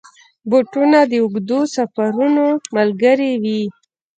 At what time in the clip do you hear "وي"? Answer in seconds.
3.43-3.61